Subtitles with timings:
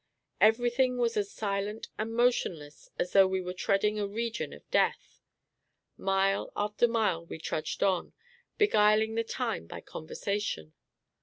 [0.39, 5.21] Everything was as silent and motionless as though we were treading a region of death.
[5.95, 8.13] Mile after mile, we trudged on,
[8.57, 10.73] beguiling the time by conversation.